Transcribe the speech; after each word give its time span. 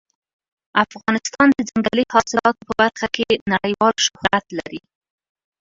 افغانستان 0.83 1.47
د 1.53 1.59
ځنګلي 1.69 2.05
حاصلاتو 2.13 2.65
په 2.67 2.73
برخه 2.81 3.07
کې 3.15 3.27
نړیوال 3.53 3.95
شهرت 4.05 4.45
لري. 4.57 4.79